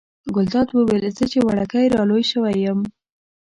[0.35, 2.79] ګلداد وویل زه چې وړوکی را لوی شوی یم.